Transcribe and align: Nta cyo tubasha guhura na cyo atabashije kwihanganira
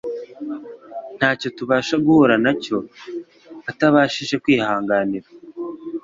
Nta 1.17 1.29
cyo 1.39 1.49
tubasha 1.57 1.95
guhura 2.05 2.35
na 2.45 2.51
cyo 2.63 2.77
atabashije 3.71 4.35
kwihanganira 4.43 5.27